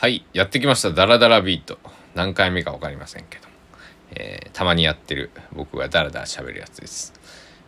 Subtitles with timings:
[0.00, 0.92] はい、やってきました。
[0.92, 1.78] ダラダラビート。
[2.14, 3.46] 何回目か分かりませんけど。
[4.12, 7.12] えーたまにやってる僕がダラダラ喋るやつです。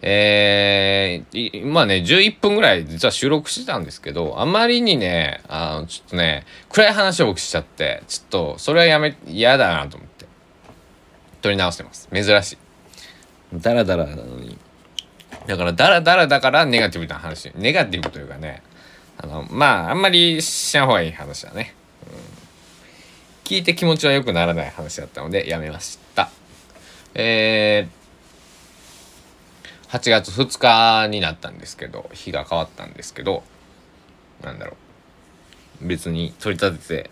[0.01, 10.25] えー、まあね、11分ぐらい実は収録してたんですけど、あまりにね、あの、ちょっとね、暗い話を僕しちゃって、ちょっと、それはやめ、嫌だなと思って、
[11.43, 12.09] 撮り直してます。
[12.15, 12.59] 珍しい。
[13.57, 14.57] ダラダラなのに。
[15.47, 17.53] だから、ダラダラだからネガティブな話。
[17.57, 18.63] ネガティブというかね、
[19.19, 21.75] あの、まあ、あんまりしない方がいい話だね。
[23.53, 26.31] 聞いて気持ちは良くならない話だったのでやめました。
[27.13, 33.43] えー、8月2日になったんですけど、日が変わったんですけど、
[34.43, 34.79] なんだろ
[35.83, 35.87] う。
[35.87, 37.11] 別に取り立てて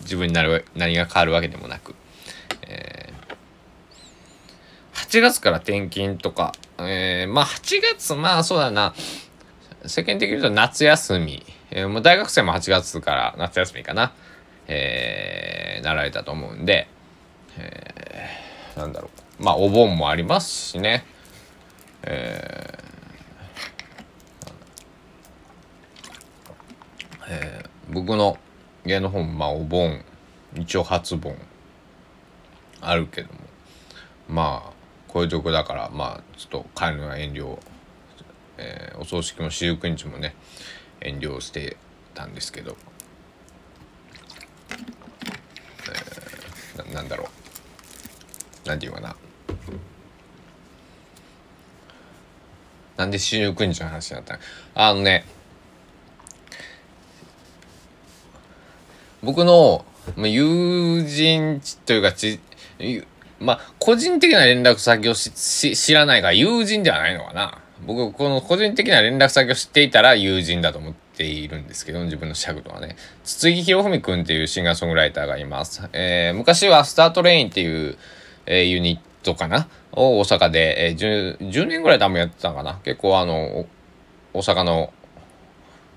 [0.00, 1.94] 自分になる何が変わるわけでもなく、
[2.62, 8.92] えー、8月から転勤とか、えー、まあ8月、まあそうだな、
[9.84, 14.12] 世間的に言うと夏休み、えーもう大学生も8月から夏休みかな。
[14.68, 16.88] えー、なられたと思うんで、
[17.58, 19.42] えー、なんだろう。
[19.42, 21.04] まあ、お盆もありますしね。
[22.02, 22.86] えー
[27.28, 28.36] えー僕の
[28.84, 30.04] 家の方も、まあ、お盆、
[30.56, 31.36] 一応初盆、
[32.80, 33.40] あるけども、
[34.28, 34.72] まあ、
[35.06, 37.58] こういうとこだから、まあ、ちょっと帰るのは遠慮、
[38.58, 40.34] えーお葬式も四十九日もね、
[41.00, 41.76] 遠慮して
[42.12, 42.76] たんですけど、
[46.76, 47.28] ななんだろ
[48.66, 49.16] うなんていうかな。
[52.96, 54.40] なんで四十九日の話になったの
[54.74, 55.26] あのね
[59.22, 59.84] 僕の
[60.16, 62.40] 友人というかち
[63.38, 67.58] まあ個人的な連絡先をしし知らないから友人ではないのかな。
[67.86, 72.96] 僕この個人的な連絡先を知っていたら友人だと思っているんですけど自分の尺度はね。
[73.24, 77.98] 筒木博文君っていうシンガーソングライターがいます、えー昔はスタートレインっていう、
[78.46, 79.68] えーユニットかな？
[79.92, 82.80] を大阪で、えー 10, 10年ぐらい多分やってたのかな？
[82.84, 83.66] 結構あの
[84.32, 84.92] 大阪の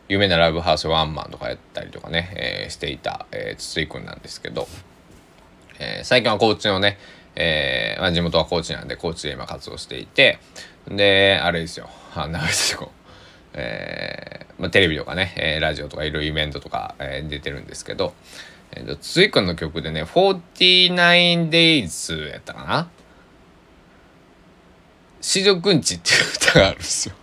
[0.08, 4.68] 有名なライブハウスワンマンとかやったりとかね、えーしていた、えー筒井君なんですけど、
[5.80, 6.98] えー最近は高知のね、
[7.36, 10.40] えーまあ、地元は高知なんで高知で今活動していて
[10.88, 11.90] であれですよ。
[12.16, 12.90] あ流れてこう、
[13.54, 18.14] えーまあ、テレビとかね、えーラジオとかいろいろイベントとか、えー出てるんですけど、
[18.72, 22.90] えーと、筒井君の曲でね「49 Days」やったかな
[25.22, 27.16] 「四十九日」っていう歌があるんですよ。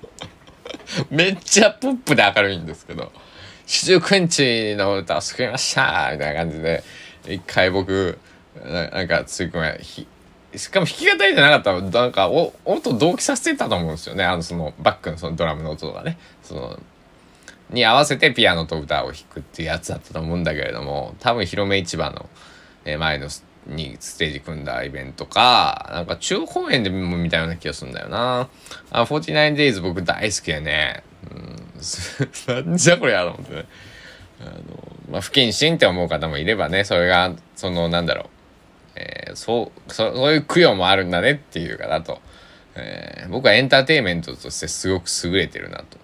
[1.10, 3.12] めっちゃポップで明るいんですけど
[3.66, 6.82] 「四十九日の歌を救いました」みたいな感じで
[7.26, 8.18] 一回僕
[8.64, 10.06] ななんかついこめひ
[10.54, 14.24] しかも弾き語りじゃなかったらなんかお音同期させてたと思うんですよね。
[14.24, 16.18] あのそのバックのそのドラムの音とかね。
[16.42, 16.80] その
[17.70, 22.28] に合わせてピアノと歌を弾くっていうやつだったと思うんだけれども多分広め市場の
[22.84, 23.28] 前の
[23.66, 28.48] にステージ組んだイベントかなんか中央公園でも見たような気がするんだよな。
[28.90, 31.02] あ49 days 僕大好きでね。
[31.30, 31.56] うん。
[32.66, 33.64] なんじゃこりゃと思ってね。
[34.40, 34.52] あの
[35.10, 38.26] まあ不謹慎って思う方もいればねそれがそのなんだろう。
[38.96, 42.20] えーそうそそういう供養もあるんだねっていうかなと、
[42.74, 45.98] えー僕はエンターテインメントとしてすごく優れてるなと、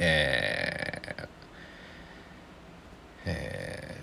[0.00, 1.28] えー
[3.26, 4.00] えー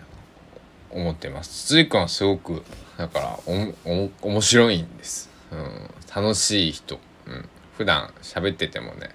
[0.89, 1.65] 思ってます。
[1.65, 2.63] 筒井君はすごく
[2.97, 3.51] だからお
[3.85, 9.09] おも面白いんです、うん、楽しい人、うん、普段喋っててもね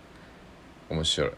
[0.91, 1.37] 面白い、うん。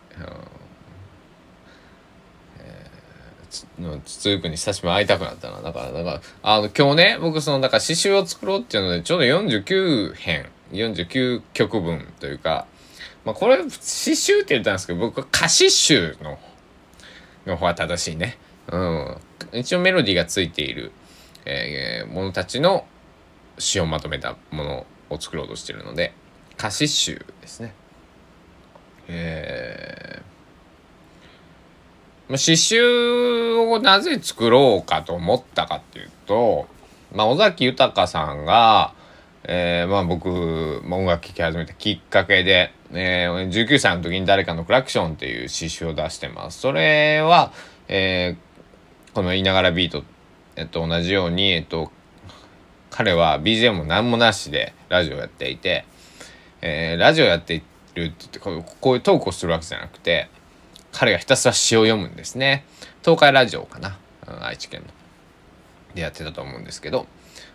[3.79, 12.67] の筒井君に久しぶりに会いたくなったなだからだからあの今日ね僕そのだから詩集を作ろうっていうのでちょうど49編49曲分というか
[13.25, 16.39] まあこれ詩集って言ったんですけど僕は歌詞集の
[17.47, 18.39] の方が正しいね。
[18.69, 19.17] うん。
[19.53, 20.93] 一応メロディーがついている、
[21.45, 22.87] えーものたちの
[23.59, 26.13] 詩をまとめたものを作ろうとしているので
[26.59, 27.75] 歌詞集ですね。
[29.09, 30.35] えー
[32.29, 36.67] まあ詩集をなぜ作ろうかと思ったかっていうと、
[37.13, 38.95] まあ、尾崎豊さんが、
[39.45, 46.61] えーまあ、僕、音楽聴き始めたきっかけで、えー19歳の時に誰かのクラクションっていう詩集を出してます。
[46.61, 47.53] それは、
[47.89, 48.45] えー
[49.15, 50.03] この言いながらビート、
[50.57, 51.93] えっと、同じように、えっと、
[52.91, 55.85] 彼は BGM も何もなしでラジオやっていて、
[56.63, 57.59] えーラジオやってい
[57.95, 60.29] るって言ってこういうトークをするわけじゃなくて
[60.91, 62.65] 彼がひたすら詩を読むんですね。
[63.03, 63.99] 東海ラジオかな、
[64.41, 64.89] 愛知県の。
[65.95, 67.07] でやってたと思うんですけど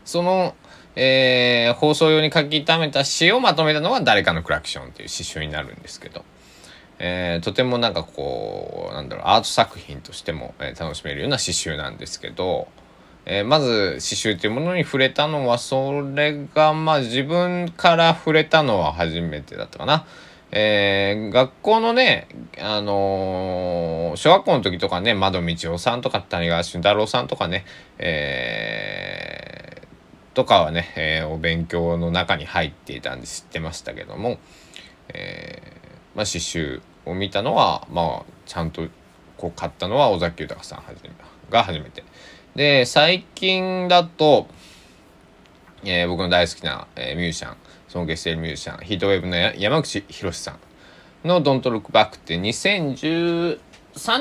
[0.06, 0.56] その、
[1.02, 6.26] えー放送用に書き溜めた詩をまとめたのが「誰かのクラクション」っていう詩集になるんですけど、
[7.00, 12.68] えー、とてもなんかこうなんだろうアート作品としても、えー、楽しめるような刺繍なんですけど、
[13.26, 20.06] えー、まず刺繍というものに触れたのはそれがまあ自分から触れたのは初めてだったかな。
[20.52, 22.28] えー、学校のね、
[22.60, 27.66] あのー、小学校の時とかね、窓道夫さんとか谷川俊太郎さんとかね、
[28.00, 29.69] えー、
[30.40, 34.40] とかはね、えー、お勉強の中に入っていたんで知ってましたけども、
[35.10, 38.88] えー、まあ、刺繍を見たのは、まあ、ちゃんと
[39.36, 41.10] こう買ったのは尾崎豊さんはじめ
[41.50, 42.06] が初めて。
[42.56, 44.48] で、最近だと、
[45.84, 47.58] えー、僕の大好きな、えー、ミュージシャン、
[47.90, 50.58] 尊敬しているミュージシャン、ヒートウェーブの山口博さ
[51.26, 53.60] んの Don't Look Back って2013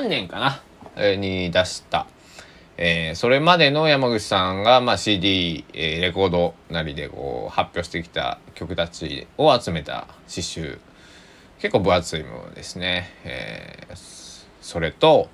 [0.09, 0.61] 年かな、
[0.97, 2.07] えー、に出した、
[2.81, 10.79] えー、それまでの山口さんが、まあ、CD、えー、レコードなりでこう発表してきた曲たちを集めた詩集
[11.59, 13.09] 結構分厚いものですね。
[13.25, 15.27] えー、それと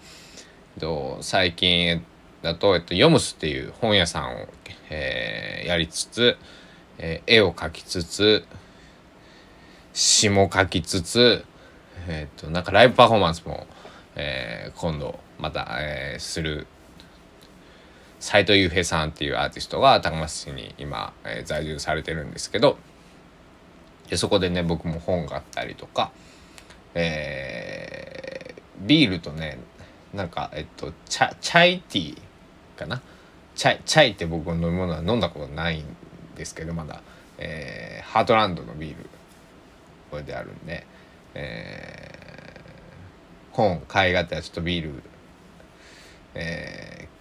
[0.80, 2.03] と最近
[2.42, 4.48] だと、えっと、ヨムスっていう本屋さんを、
[4.89, 6.38] えー、やりつつ、
[6.98, 8.44] えー、絵を描きつつ
[9.94, 11.45] 詩も描きつつ、
[12.07, 13.68] えー、っとなんかライブパフォーマンスも、
[14.15, 16.65] えー、今度また、えー、する
[18.19, 22.77] 斎藤佑平さんっていうアーティストが高松市に今、えー、在住されてるんですけど
[24.09, 26.12] でそこでね僕も本があったりとか、
[26.94, 29.59] えー、ビールとね
[30.13, 33.01] なんかえっとチャチャイティーかな？
[33.56, 35.85] チャイチャイって僕の飲み物は飲んだことないん
[36.35, 37.01] ですけどまだ、
[37.38, 39.09] えー、ハートランドのビール
[40.12, 40.85] これであるんで、
[41.33, 45.03] えー、本買いがてらちょっとビール
[46.38, 47.14] えー、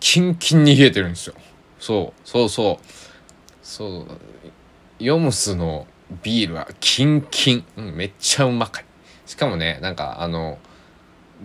[0.00, 1.34] キンキンに冷えてるんですよ。
[1.78, 2.86] そうそうそう。
[3.62, 4.06] そう
[4.98, 5.86] ヨムスの
[6.22, 8.84] ビールはキンキン、うん、めっちゃうまかい。
[9.26, 10.58] しかもねなんかあの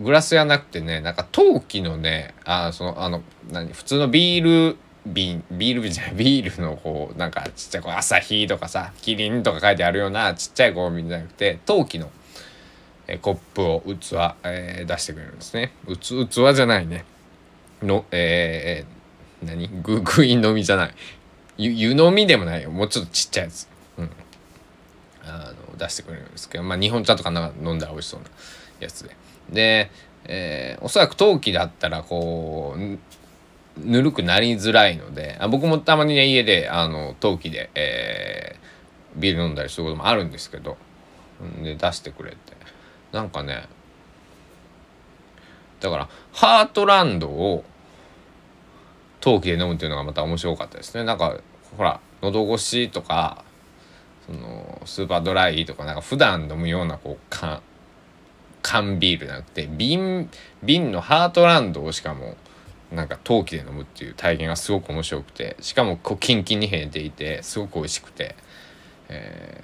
[0.01, 3.21] グラスじゃなくてねなんか陶器のねあそのあの
[3.51, 12.09] 何普通のビール瓶ビール瓶じゃないビールのこうなんかちっちゃいこう朝日とかさキリンとか書いてあるようなちっちゃいゴミじゃなくて陶器の、
[13.07, 15.71] えコップを器、えー、出してくれるんですね。
[15.87, 17.05] 器器じゃないね。
[17.81, 19.67] のえー、何？
[19.81, 20.93] ぐぐい飲みじゃない。
[21.57, 22.71] 湯飲みでもないよ。
[22.71, 23.67] もうちょっとちっちゃいやつ。
[23.97, 24.09] うん。
[25.23, 28.27] あの出してくれるんですけど、まあ、日本茶とかなんか飲んだら美味しそうな
[28.79, 29.15] やつで。
[29.49, 29.91] で、
[30.25, 35.37] えー、おそらく陶器だったらこうぬるくなりづらいので。
[35.39, 40.77] あ僕もたまにね家であの陶器で、えー、ビール飲んだりすることもあるんですけど。
[41.61, 42.37] で出してくれて。
[43.11, 43.67] なんかね
[45.85, 47.63] だからハートランドを
[49.19, 51.03] 陶器で飲むっていうのがまた面白かったですね。
[51.03, 51.37] なんか
[51.77, 53.43] ほら喉越しとか
[54.25, 57.61] そのスーパードライとかなんか普段飲むようなこう缶
[58.63, 60.27] 缶ビールじゃなくて瓶
[60.63, 62.35] 瓶のハートランドをしかも
[62.91, 68.35] なんか陶器で飲むっていう体験がすごく面白くてしかもこうキンキンに冷えていてすごく美味しくて、
[69.09, 69.63] え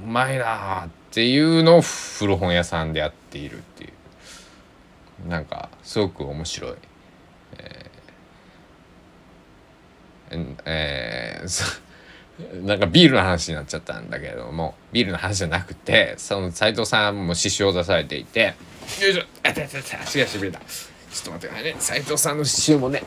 [0.00, 3.97] ー、うまいなっていうのを古本屋さんでやっているっていう。
[5.26, 6.74] なんかすごく面白い。
[7.58, 11.88] えーえー
[12.62, 18.54] なんかビールの話になっちゃったんだけれどもビールの話じゃなくてその斎藤さんも刺繍を出されていて
[19.02, 20.60] よいしょあたたた足がしびれた。
[20.60, 20.64] ちょ
[21.20, 21.76] っと待ってくださいね。
[21.80, 23.00] 斎藤さんの刺繍もね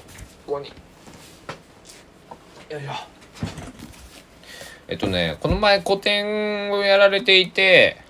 [0.46, 0.68] ここに。
[0.68, 0.74] よ
[2.80, 2.91] いしょ。
[4.89, 8.00] えっとねこの前個展をやられていて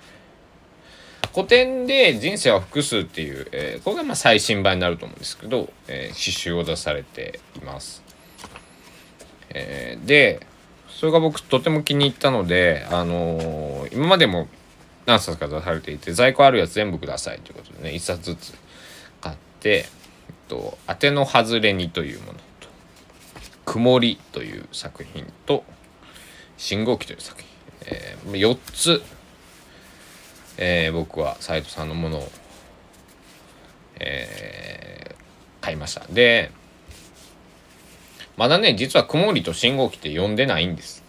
[1.34, 8.02] 古典で「人生は複数」っていう、えー、これがまあ最新版になると思うんですけど、えー、刺繍を出されています。
[9.50, 10.46] えー、で
[10.88, 14.48] それが僕とても気に入ったので、あのー、今までも
[15.06, 18.54] 何冊か出されていて在庫あるやつ全部くださいということでね1冊ずつ
[19.20, 19.84] 買って、えっ
[20.48, 22.68] と「当ての外れに」というものと
[23.64, 25.64] 「曇り」という作品と
[26.56, 27.48] 「信号機」という作品、
[27.86, 29.02] えー、4つ、
[30.58, 32.32] えー、僕は斎藤さんのものを、
[33.98, 36.04] えー、買いました。
[36.10, 36.50] で
[38.36, 41.04] まだね、実は曇りと信号機って呼んでないんです。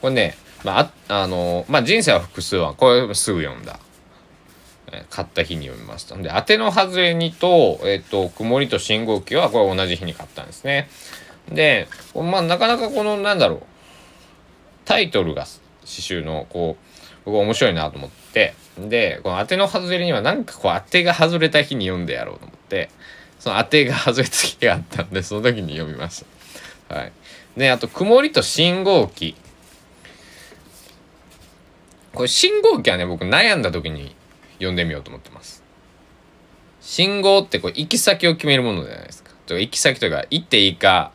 [0.00, 0.34] これね、
[0.64, 3.78] まあ、あの、まあ、人生は複数は、これすぐ読んだ。
[5.08, 6.16] 買った日に読みました。
[6.16, 10.88] で、当ての外れにと、えっ、と、曇りと信号機は、これ同じ日に買ったんですね。
[11.48, 13.62] で、まあ、なかなかこの、なんだろう、
[14.84, 15.46] タイトルが
[15.80, 16.84] 刺繍の、こう、
[17.24, 22.90] 僕面白いなと思って、で、この当ての外れには、なんかこう、当てが外れた日に読んでやろうと思って、
[23.38, 26.24] その当てが外れた時があったんで、その時に読みまし
[26.88, 26.94] た。
[26.94, 27.12] はい。
[27.56, 29.34] で、あと、曇りと信号機。
[32.12, 34.14] これ信号機はね僕悩んだ時に
[34.54, 35.62] 読んでみようと思ってます
[36.80, 41.12] 信号ってこう行き先を決めるものじゃないですかと行き先というか行っていいか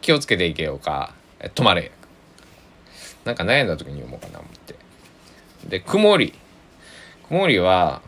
[0.00, 1.14] 気をつけていけようか
[1.54, 1.92] 止まれ
[3.26, 4.76] なんか悩んだ時に読もうかな思って。
[5.68, 6.32] で曇り。
[7.28, 8.02] 曇りは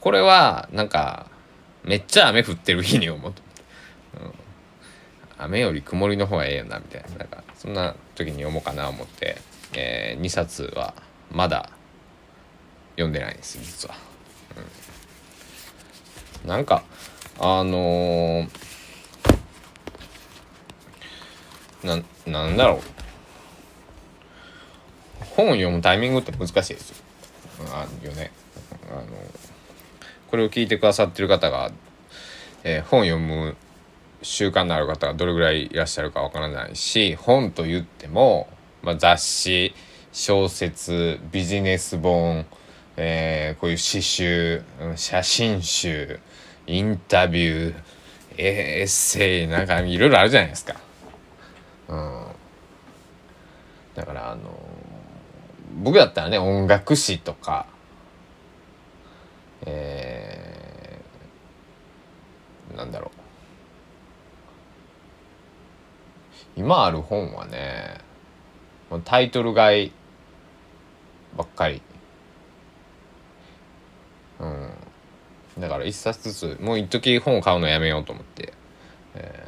[0.00, 1.26] これはなんか
[1.84, 3.42] めっちゃ雨降ってる日に思うと、
[4.22, 4.32] うん、
[5.36, 7.18] 雨より曇りの方がええやなみたいな。
[7.18, 9.36] なんかそんな時に読もうかな思って、
[9.74, 10.94] えー、2冊は
[11.30, 11.68] まだ
[12.92, 13.94] 読んでないんです実は、
[16.42, 16.84] うん、なんか
[17.38, 18.48] あのー、
[21.84, 22.97] ななんだろう。
[25.36, 26.96] 本を読むタイミングって難しいですよ。
[27.72, 28.30] あよね。
[28.90, 29.04] あの
[30.30, 31.70] これを聞いてくださってる方が、
[32.64, 33.56] えー、本を読む
[34.22, 38.48] 習慣のある方がどれぐらいいらっしゃるかわからないし本と言っても、
[38.82, 39.74] まあ、雑誌
[40.12, 42.46] 小説ビジネス本、
[42.96, 44.62] えー、こういう詩集
[44.96, 46.20] 写真集
[46.66, 47.74] インタビュー
[48.36, 50.76] エッセイなんかいろいろあるじゃないですか。
[51.88, 52.26] うん、
[53.96, 54.42] だからあの
[55.78, 57.66] 僕だったらね音楽史とか
[59.66, 63.18] えー、なんだろう。
[66.56, 67.98] 今ある本はね
[69.04, 69.92] タイトル買い
[71.36, 71.82] ばっかり。
[74.40, 74.70] うん。
[75.58, 78.52] だから一冊ずつもう一時本を買うのやめようと思って、
[79.14, 79.47] え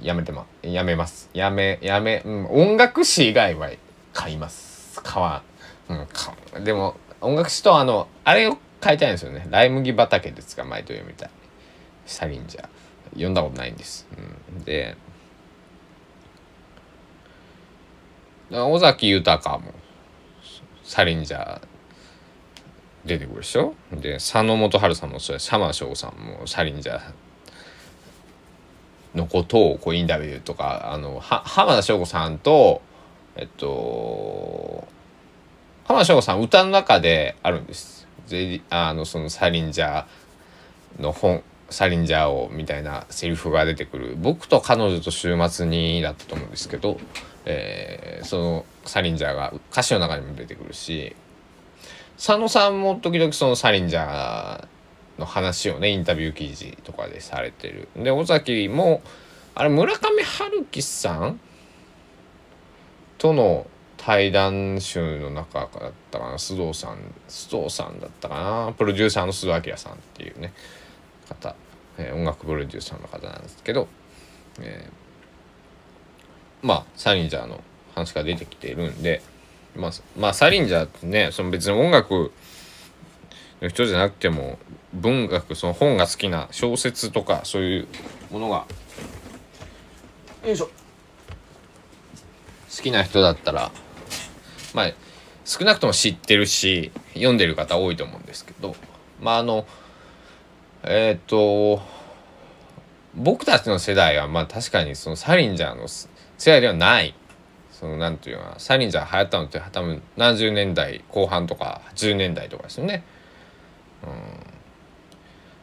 [0.00, 1.30] やめてまやめます。
[1.34, 3.70] やめやめ、うん、音楽史以外は
[4.12, 5.00] 買います。
[5.02, 5.42] 買わ
[5.88, 9.46] ん、うん、買でも音楽史とあのあれを買いたいんですよね。
[9.50, 11.30] ライ麦畑で捕まえと読みたい。
[12.06, 12.68] サリンジャー。
[13.12, 14.08] 読んだことないんです、
[14.50, 14.96] うん、で
[18.50, 19.72] 尾崎豊も
[20.82, 21.62] サリンジャー
[23.04, 23.74] 出てくるでしょ？
[23.92, 25.40] で佐野元春さんもそうや。
[25.40, 27.12] サマー翔さんもサリンジャー
[29.14, 32.82] のことをこうインタビューとかあのは浜田省吾さんと
[33.36, 34.86] えっと
[35.84, 38.06] 浜田省吾さん歌の中であるんです。
[38.70, 46.98] あのそのサリンジャーの本サリンジャーをみたいなセリフが出てくる僕と彼女と週末にだったと思うんですけど、
[47.44, 51.16] えー、そのサリンジャーが歌詞の中にも出てくるし
[52.16, 54.68] 佐野さんも時々そのサリンジャー
[55.18, 57.88] の話をねインタビュー記事とかでされてる。
[57.96, 59.02] で尾崎も
[59.54, 61.40] あれ村上春樹さん？
[63.18, 63.66] との
[63.96, 66.34] 対談集の中だったかな。
[66.34, 68.72] 須藤さん須藤さんだったかな。
[68.76, 70.52] プロデューサーの須藤明さんっていうね
[71.28, 71.54] 方、
[71.96, 73.88] えー、音楽プロデューサーの方なんですけど、
[74.60, 77.62] えー、まあサリンジャーの
[77.94, 79.22] 話が出てきているんで
[79.76, 82.32] まあ、まあ、サリンジャーってねその別に音楽
[83.64, 84.58] の人じゃなくても
[84.92, 87.88] 文学その本が好きな小説とかそういう
[88.30, 88.66] ものが。
[90.44, 90.66] よいしょ。
[90.66, 90.72] 好
[92.82, 93.70] きな人だったら
[94.74, 94.92] まあ
[95.44, 98.76] 少なくとも知ってるし読んでる方多いと思うんですけど。
[99.20, 99.66] まああの
[100.82, 101.82] えっ、ー、と
[103.14, 107.14] 僕たちの世代はまあ確かにそのサリンジャーの世代ではない。
[107.72, 113.04] そのなんていうかサリンジャー流行ったのって多分70年代後半とか80年代とかですよね。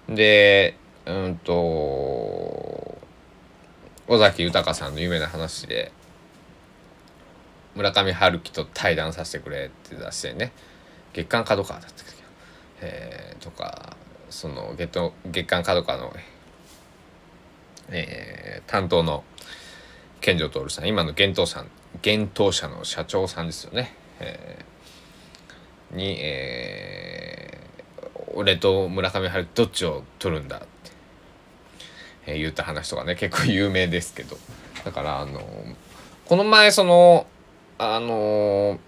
[0.07, 1.53] うん、でうんと
[4.07, 5.91] 尾崎豊さんの有名な話で
[7.75, 10.51] 村上春樹と対談させてくれって出してね
[11.13, 12.17] 月刊角川だったけど、
[12.81, 13.95] えー、とか
[14.29, 16.13] その月月刊角川の、
[17.89, 19.23] えー、担当の
[20.19, 21.67] 健城徹さん今の幻冬さん
[22.03, 27.20] 幻冬社の社長さんですよね、えー、に、えー、
[28.35, 30.67] 俺と村上春樹どっちを取るんだって、
[32.27, 34.37] えー、言った話とかね結構有名ですけど。
[34.83, 35.41] だからあの
[36.25, 37.27] この前その
[37.77, 38.79] あの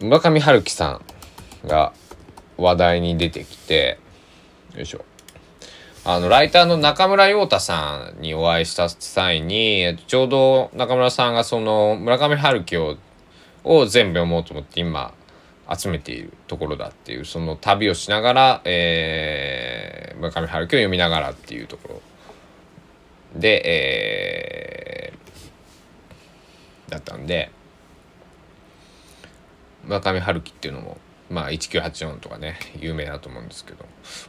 [0.00, 1.00] 村上春樹さ
[1.64, 1.92] んが
[2.56, 3.98] 話題に出てきて
[4.74, 5.04] よいしょ。
[6.02, 12.96] あのライターの中村陽太さんにお会いした際にちょうど中村さんがその村上春樹を
[13.62, 15.12] を全部読もうと思って今
[15.72, 22.00] 集めているところだっていうその旅をしながら、えー、村上春樹を読みながらっていうとこ
[23.34, 27.50] ろで、えー、だったんで
[29.84, 30.98] 村上春樹っていうのも
[31.30, 33.84] まあ1984とかね有名だと思うんですけど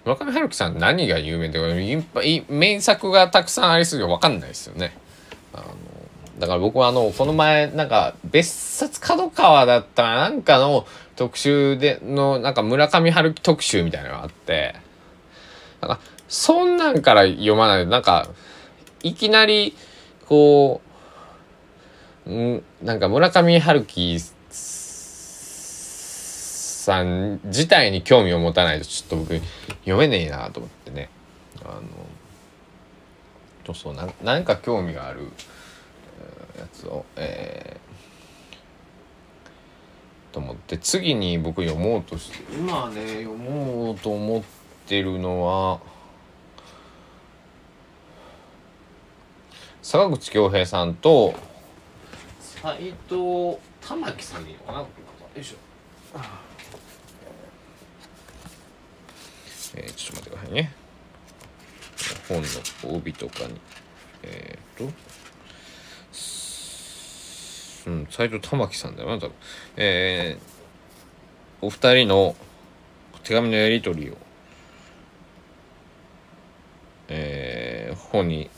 [0.05, 4.95] 村上春樹さん何が有名でいっぱい名作がたくさんありすぎて分かんないですよね。
[5.53, 5.65] あの
[6.41, 10.87] だから僕はあの、この前、なんか、別冊角川だったらなんかの
[11.21, 14.73] 特集で、の、なんか村上春樹特集みたいなのがあって、
[15.79, 17.85] なんか、そんなんから読まない。
[17.85, 18.27] なんか、
[19.03, 19.75] いきなり、
[20.25, 20.81] こ
[22.25, 29.39] う、んなんか村上春樹さん自体に興味を持たないとちょっと僕
[29.81, 31.11] 読めねえなと思ってね。
[31.63, 31.83] あの、
[33.67, 35.27] そうそう、な何か興味がある
[36.57, 37.90] やつを、えー、
[40.31, 44.43] と思って次に僕読もうとして今ね読もうと思っ
[44.87, 45.79] てるのは
[49.81, 51.33] 坂口恭平さんと
[52.39, 54.79] 斎藤玉樹さんでいいのかな？
[54.79, 54.87] よ
[55.35, 55.57] いしょ。
[59.75, 60.73] えー、ちょっと待ってくださいね。
[62.27, 63.59] 本の帯とかに。
[64.23, 64.93] えっ、ー、と。
[67.87, 69.31] うん、斎藤玉樹さんだよな、多分。
[69.77, 72.35] えー、お二人の
[73.23, 74.17] 手紙のやり取りを、
[77.07, 78.49] えー、本に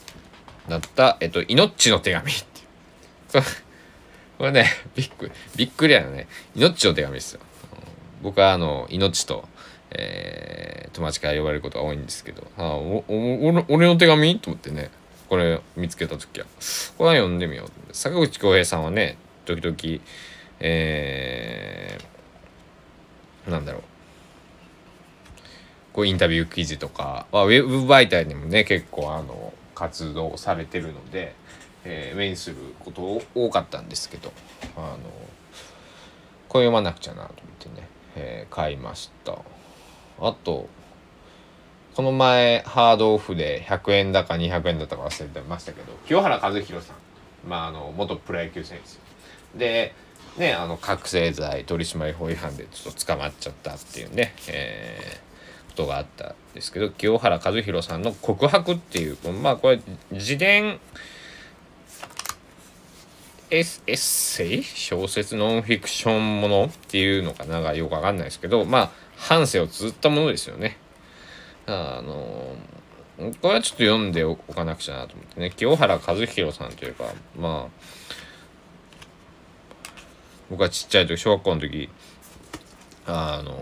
[0.68, 3.40] なった、えっと、命の手紙って。
[4.38, 6.28] これね、びっくり、びっくりやね。
[6.56, 7.40] 命の手紙ですよ。
[8.22, 9.48] 僕はあの、命と、
[9.92, 14.40] えー、友達から呼ばれることが多いんですけど、あおお俺の手紙？
[14.40, 14.90] と思ってね、
[15.30, 16.46] これ見つけた時は、
[16.98, 17.96] これは読んでみよう。
[17.96, 20.04] 坂口恭平さんはね、時々、
[20.60, 23.84] えー、なんだろう。
[25.94, 31.36] こうインタビュー記事とか、まあ、ウェブ媒体でもね、結構あの、活動されてるので、
[31.86, 34.32] えー、目にすること多かったんですけど、
[34.76, 34.98] あの、
[36.48, 39.38] これ読まなくちゃなと思ってね、えー、買いました。
[40.20, 40.68] あと、
[41.96, 46.96] この前、ハードオフで100円だか200円だったか忘れてましたけど、清原和弘さん。
[47.48, 48.80] まあ、あの、元プロ野球選
[49.54, 49.60] 手。
[49.60, 49.94] で、
[50.38, 59.80] ね、あの、覚醒剤取締法違反でちょっと捕まっちゃったっていうね、えー、ことがあったんですけど、清原和弘さんの告白っていう、まあ、これ、
[60.12, 60.80] 自伝、
[63.52, 64.64] エッエッセイ？
[64.64, 67.62] 小説ノンフィクションものっていうのかな？
[67.62, 70.78] がよくわかんないですけど、まあ、半生を綴ったものですよね。
[71.66, 72.56] あの
[73.42, 75.52] これはちょっと読んでおかなくちゃなと思ってね。
[75.52, 77.06] 清原和弘さんというか
[77.40, 77.84] まあ
[80.50, 81.90] 僕はちっちゃい時小学校の時
[83.06, 83.56] あの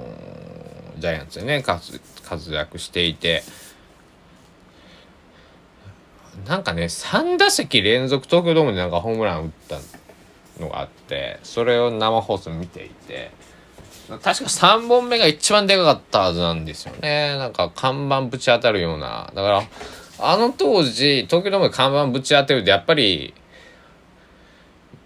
[0.97, 3.43] ジャイアンツでね活活躍していて
[6.47, 9.79] なんかね3打席連続東京ドームでなんかホームラン打った
[10.61, 13.31] のがあってそれを生放送見ていて
[14.19, 17.37] 確か3本目が一番でかかったはずなんですよね。
[17.37, 19.31] なんか看板ぶち当たるような。
[19.33, 19.63] だから、
[20.19, 23.33] あの当時、東京ドームで看板ぶち当てるって、やっぱり、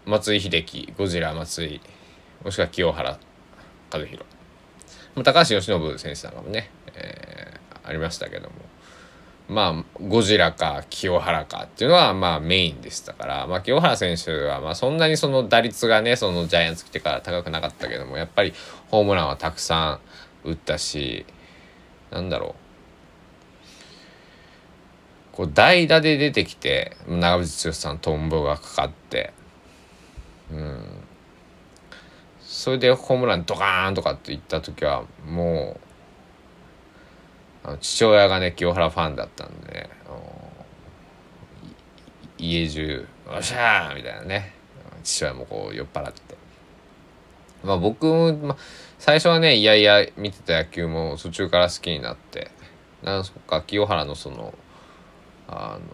[0.06, 1.82] 松井秀喜、ゴジラ松井、
[2.44, 3.18] もしくは清原
[3.92, 4.20] 和弘。
[5.24, 8.56] 高橋由伸選手なんかもね、えー、ありましたけども。
[9.48, 18.54] まあ、ゴジラか清原かっていうのはまあメインでしたから、まあ、清原選手はまあそんなにその打率がねそのジャイアンツ来てから高くなかったけどもやっぱり
[18.90, 20.00] ホームランはたくさ
[20.44, 21.26] ん打ったし
[22.12, 22.66] なんだろう。
[25.36, 29.34] こう代打で出てきて長渕剛さんトンボがかかって
[30.52, 30.86] うん。
[32.42, 35.85] それでホームランドカーンとかっていった時はもう
[37.66, 39.90] あの父親がね清原ファンだったんで
[42.38, 44.54] 家中「おっしゃー!」みたいなね
[45.04, 46.38] 父親もこう酔っ払って
[47.64, 48.58] まあ僕も、ま
[49.00, 52.52] 最初はねいやいや見てた野球も途中から好きになって
[53.02, 54.54] なんそっか清原のその
[55.48, 55.86] あの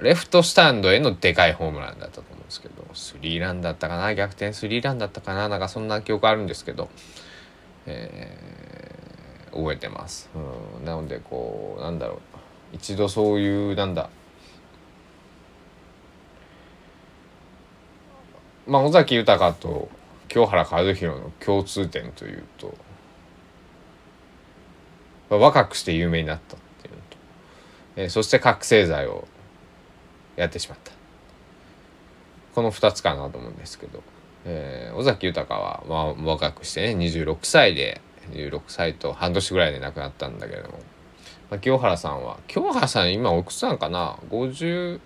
[0.00, 6.88] レフトスタンドへのでかいホームランだったと思うんですけどスリーランだったかな逆転スリーランだったかななんかそんな記憶あるんですけど
[7.86, 8.59] えー
[9.52, 10.30] 覚えてます、
[10.78, 12.18] うん、なのでこうなんだろう。
[12.72, 14.10] 一度そういうなんだ。
[18.66, 19.88] まあ尾崎豊と
[20.28, 22.74] 清原和博の共通点というと、
[25.28, 27.16] まあ、若くして有名になったっていうのと、
[27.96, 29.26] えー、そして覚醒剤を
[30.36, 30.92] やってしまった。
[32.54, 34.02] この2つかなと思うんですけど、
[34.44, 38.00] えー、尾崎豊は、まあ、若くしてね26歳で
[38.32, 40.78] 26歳と半年ぐらいで亡くなったんだけれども、
[41.50, 43.70] まあ、清原さんは清原さん今おいくつな？
[43.70, 45.00] のかな5050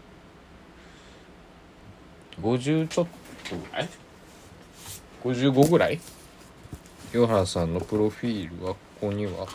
[2.88, 3.06] ちょっ
[3.48, 3.88] とぐらい
[5.22, 6.00] ？55ぐらい？
[7.12, 9.46] 清原さんのプロフィールはここには。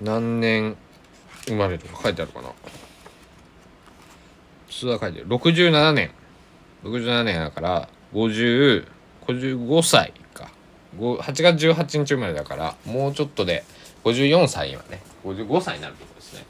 [0.00, 0.76] 何年
[1.46, 2.52] 生まれとか書いてあるかな？
[4.68, 5.26] 数は書いてる。
[5.28, 6.10] 67年。
[6.84, 8.86] 67年だから50
[9.26, 10.14] 55歳。
[10.98, 13.64] 8月18日生まれだからもうちょっとで
[14.04, 15.02] 54歳今ね。
[15.24, 16.44] 55歳になるってことですね。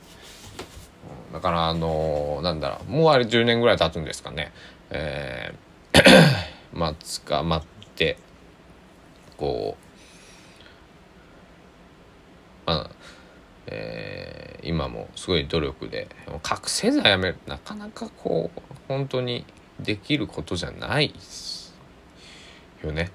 [1.33, 4.53] だからあのー、なんだろうもうあれ10年ぐらい経つんですかね。
[4.90, 6.03] えー、
[6.72, 6.94] まあ
[7.26, 8.16] 捕まって
[9.37, 9.76] こ
[12.66, 12.90] うまあ
[13.66, 16.09] えー、今もすごい努力で
[16.42, 17.38] 覚醒剤やめる。
[17.46, 19.44] なかなかこう本当に
[19.79, 21.14] できることじゃない
[22.83, 23.11] よね。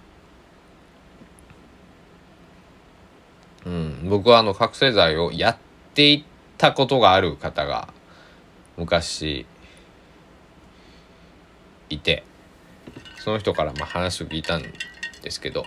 [3.66, 5.58] うん、僕はあの覚醒剤をやっ
[5.94, 6.24] ていっ
[6.58, 7.90] たことがある方が
[8.78, 9.46] 昔
[11.90, 12.24] いて
[13.26, 14.64] その人からまあ話を聞いたん
[15.24, 15.66] ですけど、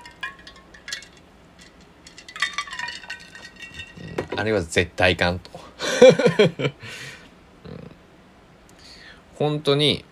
[4.37, 5.51] あれは絶対いかんと、
[9.35, 10.05] 本当に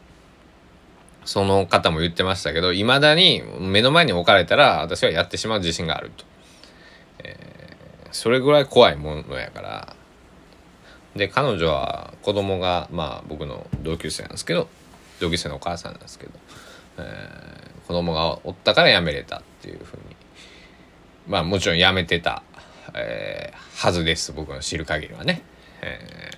[1.25, 6.25] その方も言ってましたけどいまだに目の前に置かれたら私はやってしまう自信があると、
[8.17, 9.97] それぐらい怖いものやから。
[11.15, 14.69] で彼女は子供がまあ僕の同級生なんですけど
[15.19, 16.33] 同級生のお母さんなんですけど、
[16.99, 20.17] えー、子供がおったから辞めれたっていうふうに。
[21.27, 22.43] まあもちろん辞めてた、
[22.95, 25.43] えー、はずです僕の知る限りはね。
[25.83, 26.31] え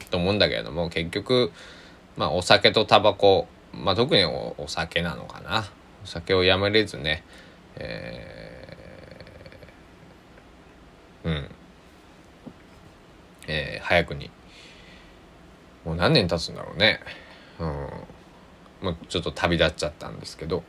[0.00, 1.52] ー、と思うんだけれども結局
[2.16, 3.48] まあお酒とタバコ
[3.82, 5.64] まあ、特にお酒なのかな。
[6.04, 7.24] お酒をやめれずね、
[7.76, 8.53] えー、
[11.24, 11.50] うん。
[13.46, 14.30] えー、早くに。
[15.84, 17.00] もう何年経つんだろうね。
[17.58, 17.68] うん。
[18.84, 20.62] もうちょっと旅立っちゃったんですけど。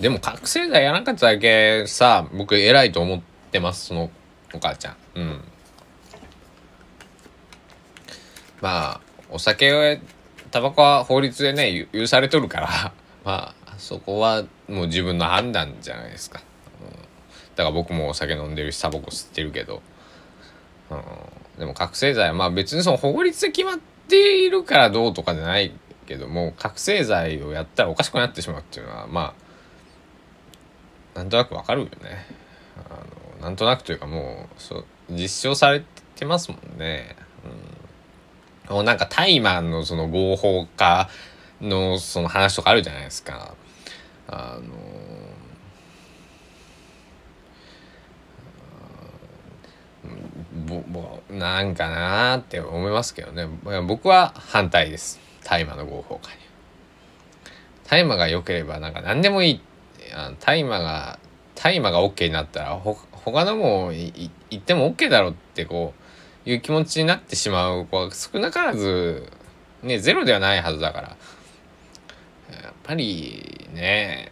[0.00, 3.20] でも覚醒剤やらなかっただけさ僕偉いと思っ
[3.52, 4.10] てますその
[4.52, 4.96] お母ちゃん。
[5.14, 5.40] うん。
[8.60, 9.00] まあ
[9.30, 9.98] お酒を
[10.50, 12.92] タバコは法律でね許されとるから。
[13.24, 16.40] まあそこはもう自分の判断じゃないですか、
[17.56, 19.82] だから僕もお酒飲んでるしタバコ吸ってるけど、
[20.90, 25.72] うん、でも覚醒剤はまあ別にその法律で決まっているからどうとかじゃない
[26.06, 29.34] けども覚醒剤をやったらおかしくなってしまうっていうのはま
[31.14, 32.26] あなんとなくわかるよね。
[32.76, 35.84] あのなんとなくというかもうそ実証され
[36.16, 37.14] てますもんね、
[38.68, 38.84] うん。
[38.84, 41.08] なんかタイマンのその合法化
[41.60, 43.54] のその話とかあるじゃないですか。
[44.26, 44.74] あの
[50.66, 53.46] ぼぼなんかなーって思いますけどね。
[53.86, 55.20] 僕は反対です。
[55.44, 56.38] 大麻の合法化に
[57.88, 59.60] 大麻が良ければなんか何でもいい。
[60.40, 61.18] 大麻が
[61.54, 65.94] 大麻が OK になったらほ他のも言っても OK だろってこ
[66.46, 69.30] ういう気持ちになってしまう子は少なからず、
[69.82, 71.16] ね、ゼロではないはずだから。
[72.62, 74.30] やっぱりね、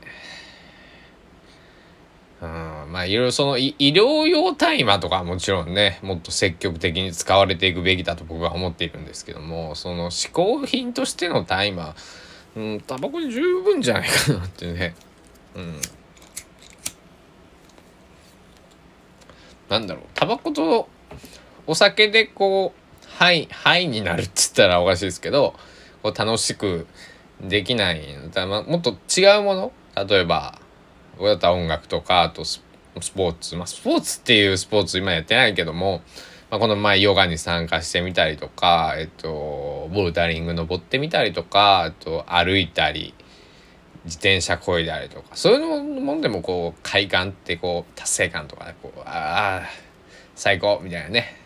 [2.43, 2.49] うん、
[2.93, 11.95] まあいろいろその医療用大麻とかはもちろんね、もっと積極的に使われていくべきだと僕は思っているんですけども、その嗜好品としての大麻、
[12.57, 14.97] うん、タバコで十分じゃないかなってね。
[15.55, 15.81] うん。
[19.69, 20.89] なんだろう、タバコと
[21.69, 25.55] お酒でこう、はい、はいになるって言ったらおかしいですけど、
[26.03, 26.89] こう楽しく
[27.41, 28.03] できない
[28.33, 29.73] だま、もっと違うもの
[30.09, 30.59] 例えば、
[31.21, 32.61] だったら音楽とか、あとス
[33.15, 33.57] ポーツ。
[33.57, 36.03] まあ、スポーツっていうスポーツ今やってないけども、
[36.51, 43.15] まあ、この前ヨガに参加してみたりとか、えっと、ボルダリング登ってみたりとか、あと歩いたり、
[44.05, 49.63] 自転車こいだりとか、そういうもんでもこう、快感ってこう、達成感とかね、こう、ああ、
[50.35, 51.37] 最高みたいなね、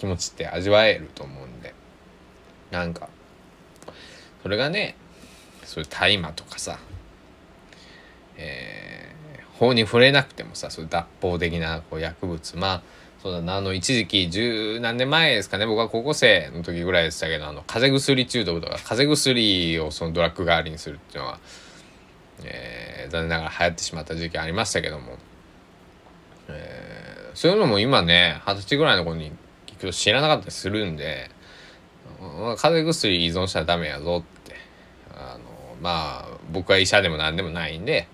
[0.00, 1.74] 気持ちって味わえると思うんで
[2.70, 3.10] なんか
[4.42, 4.96] それがね
[5.64, 6.78] そういう大麻とかさ
[8.40, 12.82] えー、法に触れなくてもさそういう脱法的なこう薬物まあ
[13.22, 21.38] そうだなあの一時期十何年前ですかね僕は高校生の時ぐらいでしたけどあの風邪薬中毒とか風邪薬をそのドラッグ代わりにするっていうのは、
[22.44, 25.18] えー、残念ながら流行ってしまった時期ありましたけども、
[26.48, 29.32] えー、そういうのも今ね二十歳ぐらいの子に
[29.80, 31.30] けど知らなかったりするんで、
[32.20, 34.54] まあ、風邪薬依存したらダメやぞって
[35.14, 38.06] あのまあ僕は医者でも何でもないんで、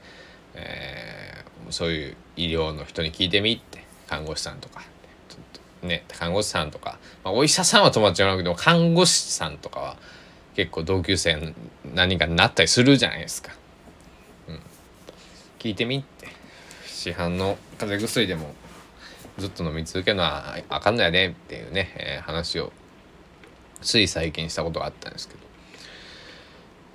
[0.56, 4.84] えー、そういう医療の人に聞いてみって看護師さんとか。
[5.82, 9.96] ね看護師さんとか、まあ、お医者さんは友達じゃなくても看護師さんとかは
[10.56, 11.54] 結構同級生
[11.94, 13.52] 何かになったりするじゃないですか。
[14.48, 14.60] うん、
[15.58, 16.28] 聞いてみって。
[16.86, 18.54] 市販の風邪薬でも
[19.38, 22.72] ずっと飲み続けるのはあかんのやねっていうね、えー、話を
[23.82, 25.40] つい最近したことがあったんですけど。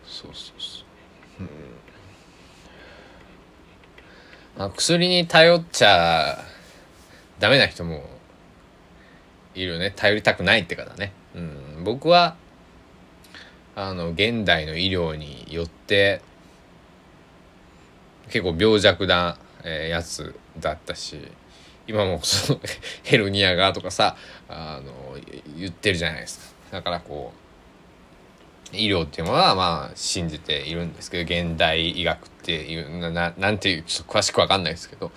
[0.05, 0.81] そうそうそ
[1.39, 1.49] う、うん、
[4.57, 6.37] まあ薬に頼っちゃ
[7.39, 8.03] ダメな人も
[9.55, 9.91] いるよね。
[9.95, 12.35] 頼りたくないって方ね、うん、僕は
[13.75, 16.21] あの現代の医療によって
[18.29, 21.19] 結構病弱な、え、やつだったし
[21.87, 22.59] 今もその
[23.03, 24.15] ヘルニアがとかさ
[24.47, 25.17] あの
[25.57, 26.77] 言ってるじゃないですか。
[26.77, 27.40] だからこう
[28.73, 35.11] 医療っていうものはまあ信じているんですけど現代医学っていうななんていうちょっと詳しく分かんないですけど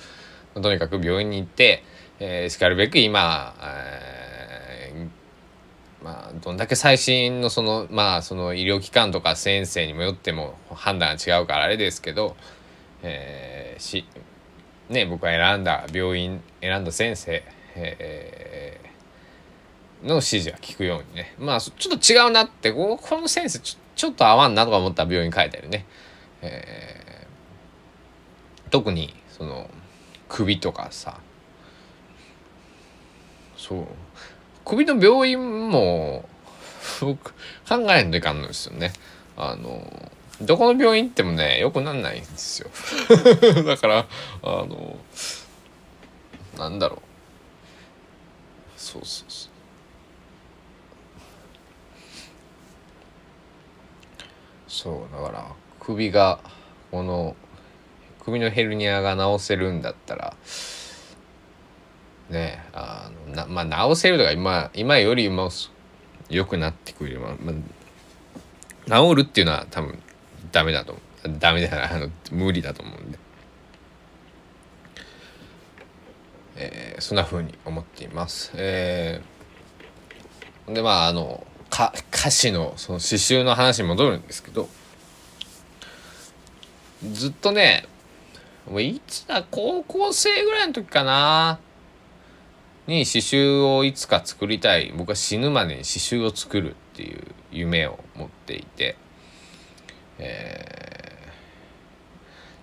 [0.55, 1.83] とにかく病院に行って、
[2.21, 12.37] えー、しかるべく今、えー、まあどんだけ最新のそのまあその医療機関とか先生にもよっても判断が違うからあれですけど、
[13.03, 14.05] えー、し
[14.89, 17.43] ね僕が選んだ病院選んだ先生、
[17.77, 18.81] え、
[20.05, 21.35] の指示が効くようにね。
[21.39, 25.87] まあちょっと違うなってここの先生ちょちょっと合わんなとか思ったら病院変えたりね、
[26.43, 29.71] えー、特にその
[30.29, 31.19] 首とかさ。
[33.57, 33.87] そう。
[34.65, 36.29] 首の病院も
[37.01, 37.33] 僕
[37.69, 38.93] 考えんといかんのですよね。
[39.37, 42.71] あのどこの病院行ってもねよくなんないんですよ。
[43.65, 44.07] だから
[44.43, 44.97] あの
[46.59, 46.99] なんだろう。
[48.77, 49.54] そうそうそう。
[54.75, 55.47] そうだから
[55.79, 56.41] 首が
[56.91, 57.37] この
[58.25, 60.35] 首のヘルニアが治せるんだったら
[62.29, 65.51] ねあのなまあ治せるとか今今よりも
[66.29, 67.53] 良くなってくれば、ま
[68.91, 70.03] あ、治るっていうのは多分
[70.51, 70.97] ダメだと
[71.39, 73.19] ダメだなあの無理だと思うんで、
[76.57, 78.51] えー、そんな風に思っています。
[78.57, 81.47] えー、でまああの
[82.13, 84.69] 歌詞のその詩集の話に戻るんですけど
[87.13, 87.87] ずっとね
[88.71, 91.59] もういつだ高校生ぐらいの時かな
[92.87, 94.93] に詩集をいつか作りたい。
[94.95, 98.97] 僕は死ぬまでに詩集を作るっていう夢を持っていて
[100.19, 101.33] え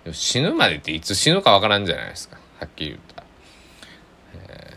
[0.05, 3.27] ー、死ぬまでっていつ死ぬかわからんじゃないですかはっきり言ったら。
[4.47, 4.75] えー、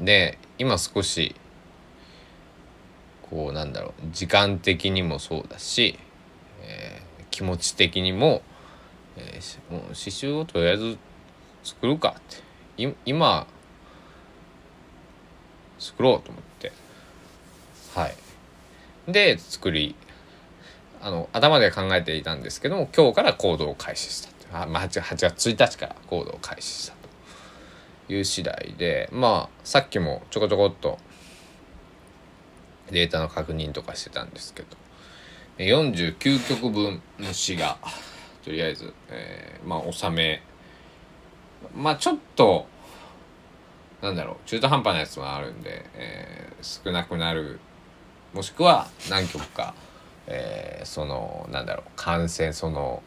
[0.00, 1.34] で今少し
[3.30, 5.98] こうなんだろう時間的にもそうだし、
[6.62, 8.42] えー、気持ち的にも、
[9.16, 10.98] えー、もう刺繍をとりあえず
[11.64, 12.46] 作るかって。
[13.06, 13.46] 今
[15.78, 16.72] 作ろうと思って。
[17.94, 18.14] はい。
[19.08, 19.94] で作り
[21.00, 27.05] あの頭で考えていたんですけども今日から行動を開始したあ、まあ、8, 8月1日から行動を開始したと。
[28.08, 30.98] いう次第でまあさっきもちょこちょこっと
[32.90, 34.76] データの確認とかしてたんですけど
[35.58, 37.78] 49曲分の詩が
[38.44, 40.42] とりあえず、えー、まあ収め
[41.74, 42.66] まあちょっと
[44.02, 47.58] なんだろう中途半端なやつもあるんで、えー、少なくなる
[48.34, 49.74] もしくは何曲か、
[50.26, 53.02] えー、そのなんだろう感染その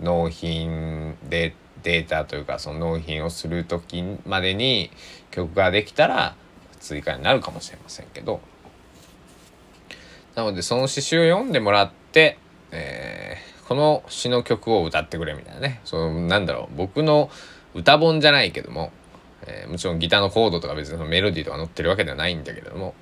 [0.00, 4.90] 納品でデータというかその納品をする時までに
[5.30, 6.34] 曲ができたら
[6.80, 8.40] 追加になるかもしれませんけど。
[10.34, 12.36] なのでその詩集を読んでもらって、
[12.70, 15.80] えー、この詩の曲を歌ってくれみたいなね。
[15.84, 17.30] そのなんだろう僕の
[17.74, 18.92] 歌本じゃないけども、
[19.46, 22.94] えー、もちろんギターのコードとか別にそのメロディーとか載ってるわけではないんだけれども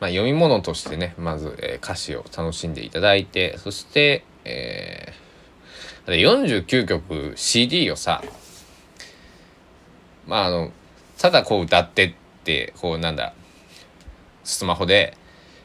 [0.00, 5.12] まあ、読み物としてねまず、えー、歌詞を楽しんでいただいてそして、えー、
[6.06, 8.22] 49曲 CD をさ
[10.26, 10.72] まああの
[11.18, 13.34] ただこう歌ってってこうなんだ
[14.44, 15.16] スマホで、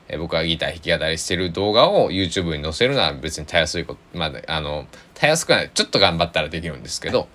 [0.07, 5.71] え、僕がギター弾き語りしてる動画を YouTube に載せるのは別にたやすいことまああのたやすくない。
[5.73, 7.27] ちょっと頑張ったらできるんですけど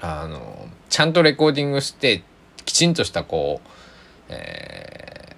[0.00, 2.22] あのちゃんとレコーディングして
[2.64, 3.68] きちんとしたこう、
[4.28, 5.36] え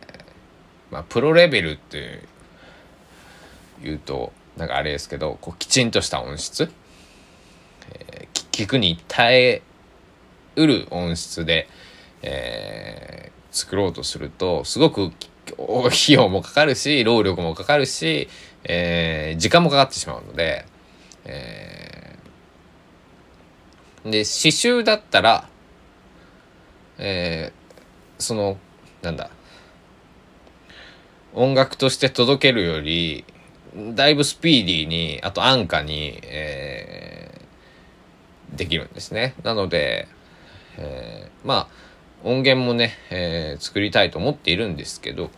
[0.90, 2.22] ーまあ、プロレベルって
[3.83, 6.71] いうとなんかあれですけどこうきちんとした音質、
[7.95, 9.62] えー、聞くに耐え
[10.57, 11.69] うる音質で、
[12.23, 15.12] えー、作ろうとするとすごく
[15.87, 18.29] 費用もかかるし労力もかかるし、
[18.65, 20.67] えー、時間もかかってしまうので、
[21.25, 25.49] えー、で刺繍だったら、
[26.99, 28.59] えー、その
[29.01, 29.31] なんだ
[31.35, 33.25] 音楽として届けるより
[33.95, 39.35] だいぶスピーディーにあと安価に、えー、できるんですね。
[39.43, 40.09] なので、
[40.77, 41.69] えー、まあ
[42.25, 45.31] 音源もね、えー、作りたいと思っているんですけど、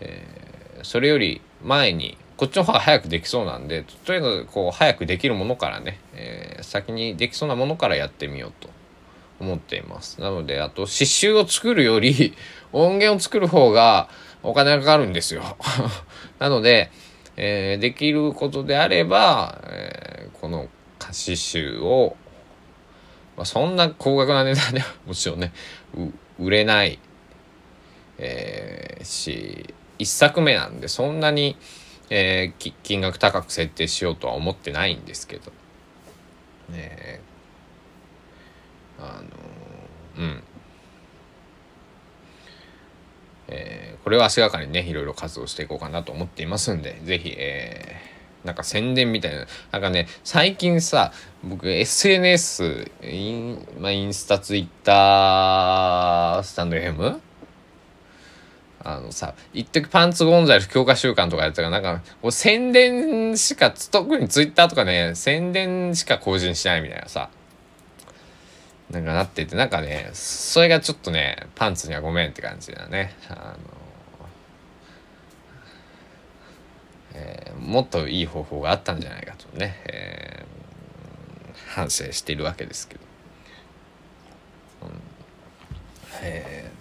[0.00, 8.70] えー、それより前にこっちの方が早くできそうなんでとりあえずこう早くできるものからね、えー、先にできそうなものからやってみようと
[9.38, 12.34] 思っていますなのであと刺繍を作るより
[12.72, 14.08] 音源を作る方が
[14.42, 15.56] お金がかかるんですよ
[16.38, 16.90] なので、
[17.36, 20.68] えー、できることであれば、えー、この
[21.00, 22.16] 歌詞集を、
[23.36, 25.52] まあ、そんな高額な値段では もちろんね
[26.38, 26.98] 売れない、
[28.18, 31.56] えー、し1作目なんでそんなに、
[32.10, 35.52] えー、金額高く設定しようとは思ってないんですけど、
[36.70, 37.20] ね、
[38.98, 39.22] あ
[40.18, 40.42] のうん。
[43.52, 51.12] えー、これは足がかりにねいろいろ活動していこうかなと思っていますんで是非えー、なんか宣伝みたいななんかね最近さ
[51.44, 57.20] 僕 SNS イン,、まあ、インスタツイッタースタンド FM
[58.84, 67.30] あのさ、一時パンツゴンザレス強化週間とかやったら、なんか、こう宣伝しか、特にツイッターとかね、宣伝しか更新しないみたいなさ、
[68.92, 73.16] なんかなってて、なんかね、それがちょっとね、パンツにはごめんって感じだね。
[73.28, 73.56] あの、
[77.14, 83.00] えー、もっといい方法があったんじゃないかとね、えー、反省しているわけですけど。
[84.82, 85.02] うん
[86.22, 86.72] えー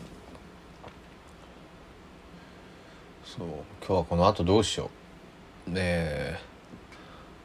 [3.37, 3.47] そう
[3.79, 4.89] 今日はこの後どうしよ
[5.65, 6.35] うで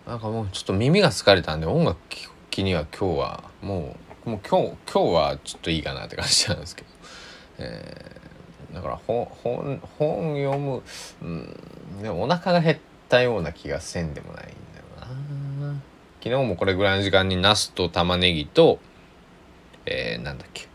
[0.05, 6.89] なんかもうちょっと耳が疲れたんで音楽聴きには今日はもうもう今日今日はちょっといいかなって感じなんですけど、
[7.59, 10.83] えー、だから本本本読む、
[11.23, 14.55] うん、でもお腹が減ったような気がせんでもないんだよ
[15.71, 15.81] な。
[16.23, 18.81] 昨日もこれぐらいの時間にナスと玉ねぎと
[19.87, 20.67] えー、なんだっけ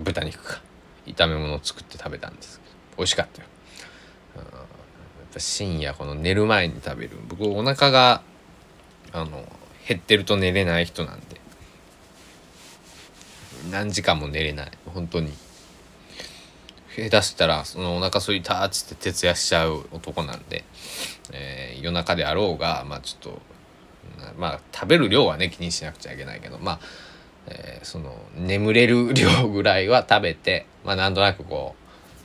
[0.00, 0.62] 豚肉か。
[1.04, 2.72] 炒め物を作って食べたんですけど。
[2.96, 3.48] 美味しかったよ。
[4.36, 4.54] うんやっ
[5.34, 7.18] ぱ深夜この寝る前に食べる。
[7.28, 8.22] 僕お腹が
[9.12, 9.44] あの
[9.86, 11.40] 減ってると寝れない人なんで。
[13.70, 14.70] 何時間も寝れない。
[14.86, 15.32] 本当に。
[16.96, 20.64] 下手したらそのお腹すいたっつって徹夜しちゃう男なんで、
[21.30, 23.42] えー、夜中であろうがまあちょっと
[24.38, 26.80] まあ食べる量はね気にしなくちゃいけないけどまあ、
[27.48, 31.76] えー、その眠れる量ぐらいは食べてまあなんとなくこ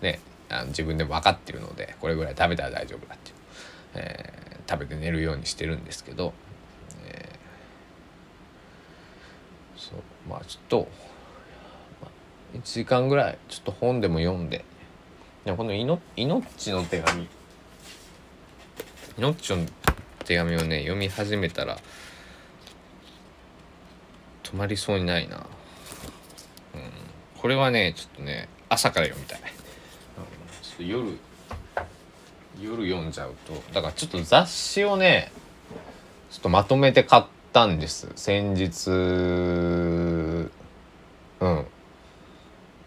[0.02, 3.36] うねあの自分でも分かってるのでこれぐらい食べたら大丈夫だっていう、
[3.96, 6.34] えー、食べて寝るようにしてるんですけど、
[7.06, 10.00] えー、そう
[10.30, 10.88] まあちょっと、
[12.54, 14.66] 1時間ぐらいちょっと本でも読んで。
[15.46, 17.28] でこのいの「命の手紙」
[19.18, 19.66] 「命のっちの
[20.26, 21.80] 手紙」をね読み始めたら
[24.44, 25.44] 止まりそうにないな、うん、
[27.40, 29.40] これはねちょっとね朝から読みたい。
[29.40, 29.46] うん、
[30.62, 31.18] ちょっと夜
[32.62, 35.32] 夜読んじゃうとだからちょっと雑誌をね
[36.30, 38.10] ちょっとまとめて買ったんです。
[38.16, 38.90] 先日。
[38.90, 38.94] う
[41.48, 41.66] ん。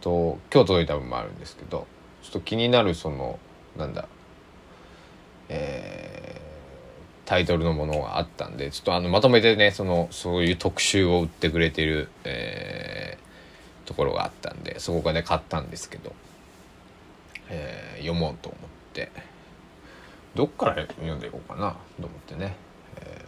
[0.04, 1.86] と今日届いた分もあるんですけど
[2.22, 3.38] ちょっと気になるその
[3.78, 4.06] なんだ
[5.48, 16.12] えー、タイトルのものがあったんでちょっとあのまとめてねそのそういう特集を売ってくれてる、えー、ところがあったんでそこで買ったんですけど
[17.48, 18.60] えー、読もうと思っ
[18.92, 19.10] て
[20.34, 22.56] どっから読んでいこうかなと思ってね、
[22.96, 23.23] え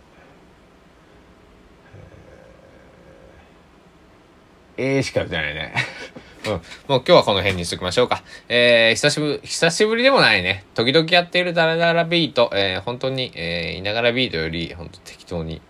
[4.77, 5.75] えー、しか言ってないね。
[6.47, 6.53] うん。
[6.53, 8.23] もう今日はこの辺にしときましょうか。
[8.49, 10.65] えー、久しぶり、久しぶりでもないね。
[10.75, 15.61] 時々やっているダラダラビート、えー、本当に、えー、いながらビートより、本当適当に、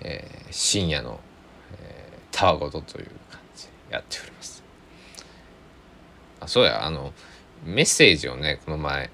[0.00, 1.20] えー、深夜の、
[1.80, 4.62] えー、たわごとという感じでやっております。
[6.40, 7.12] あ、そうや、あの、
[7.64, 9.10] メッセージをねこの前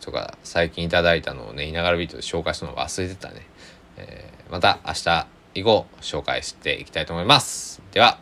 [0.00, 3.46] とか最近いただいたのをねいながらビートで紹介するの忘れてたね、
[3.96, 8.18] えー、また明日以降紹介していきたいと思いますでは、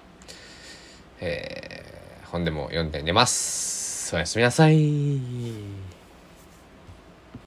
[1.21, 4.15] えー、本でも読んで寝ます。
[4.15, 5.78] おやすみなさい。